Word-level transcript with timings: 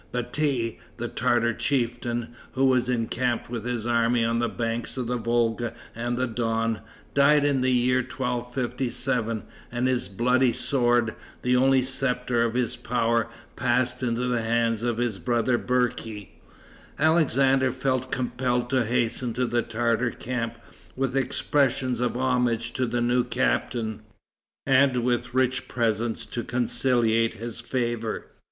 Bati, 0.11 0.79
the 0.97 1.07
Tartar 1.07 1.53
chieftain, 1.53 2.29
who 2.53 2.65
was 2.65 2.89
encamped 2.89 3.51
with 3.51 3.65
his 3.65 3.85
army 3.85 4.25
on 4.25 4.39
the 4.39 4.49
banks 4.49 4.97
of 4.97 5.05
the 5.05 5.15
Volga 5.17 5.75
and 5.93 6.17
the 6.17 6.25
Don, 6.25 6.81
died 7.13 7.45
in 7.45 7.61
the 7.61 7.69
year 7.69 7.99
1257, 7.99 9.43
and 9.71 9.87
his 9.87 10.07
bloody 10.07 10.53
sword, 10.53 11.13
the 11.43 11.55
only 11.55 11.83
scepter 11.83 12.41
of 12.43 12.55
his 12.55 12.75
power, 12.75 13.27
passed 13.55 14.01
into 14.01 14.25
the 14.27 14.41
hands 14.41 14.81
of 14.81 14.97
his 14.97 15.19
brother 15.19 15.59
Berki. 15.59 16.29
Alexander 16.97 17.71
felt 17.71 18.11
compelled 18.11 18.71
to 18.71 18.83
hasten 18.83 19.33
to 19.35 19.45
the 19.45 19.61
Tartar 19.61 20.09
camp, 20.09 20.55
with 20.95 21.15
expressions 21.15 21.99
of 21.99 22.17
homage 22.17 22.73
to 22.73 22.87
the 22.87 23.01
new 23.01 23.23
captain, 23.23 24.01
and 24.65 25.03
with 25.03 25.35
rich 25.35 25.67
presents 25.67 26.25
to 26.25 26.43
conciliate 26.43 27.35
his 27.35 27.59
favor. 27.59 28.25